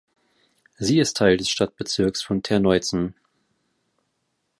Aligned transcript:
Sie 0.79 0.97
ist 0.97 1.17
Teil 1.17 1.37
des 1.37 1.47
Stadtbezirks 1.51 2.23
von 2.23 2.41
Terneuzen. 2.41 3.13